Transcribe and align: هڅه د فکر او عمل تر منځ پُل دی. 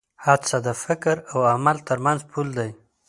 هڅه 0.25 0.57
د 0.65 0.67
فکر 0.83 1.15
او 1.31 1.39
عمل 1.53 1.77
تر 1.87 1.97
منځ 2.05 2.19
پُل 2.31 2.47
دی. 2.57 2.71